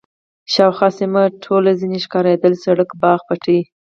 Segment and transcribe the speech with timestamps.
[0.53, 3.59] شاوخوا سیمه ټوله ځنې ښکارېدل، سړک، باغ، پټی.